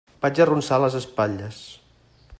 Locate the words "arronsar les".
0.45-0.97